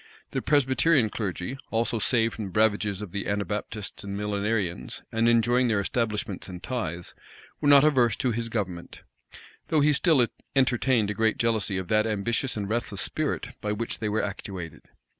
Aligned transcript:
The 0.31 0.41
Presbyterian 0.41 1.11
clergy, 1.11 1.57
also 1.69 1.99
saved 1.99 2.33
from 2.33 2.45
the 2.45 2.59
ravages 2.59 3.03
of 3.03 3.11
the 3.11 3.27
Anabaptists 3.27 4.03
and 4.03 4.17
Millenarians, 4.17 5.03
and 5.11 5.29
enjoying 5.29 5.67
their 5.67 5.79
establishments 5.79 6.49
and 6.49 6.63
tithes, 6.63 7.13
were 7.59 7.69
not 7.69 7.83
averse 7.83 8.15
to 8.15 8.31
his 8.31 8.49
government; 8.49 9.03
though 9.67 9.81
he 9.81 9.93
still 9.93 10.25
entertained 10.55 11.11
a 11.11 11.13
great 11.13 11.37
jealousy 11.37 11.77
of 11.77 11.87
that 11.89 12.07
ambitious 12.07 12.57
and 12.57 12.67
restless 12.67 13.01
spirit 13.01 13.49
by 13.61 13.71
which 13.73 13.99
they 13.99 14.09
were 14.09 14.23
actuated. 14.23 14.81